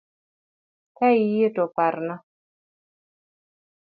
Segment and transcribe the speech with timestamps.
[0.97, 2.15] Ka iyie to parna